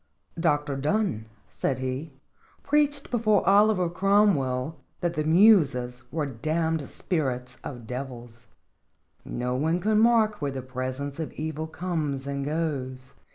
[0.49, 2.11] "Doctor Donne/' said he,"
[2.63, 8.47] preached be fore Oliver Cromwell that the Muses were damned spirits of devils.
[9.23, 13.13] No one can mark where the presence of evil comes and goes.